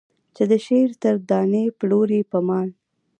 چې 0.35 0.43
د 0.51 0.53
شعر 0.65 0.89
در 1.03 1.15
دانې 1.29 1.63
پلورې 1.79 2.19
په 2.31 2.39
مال. 2.47 2.69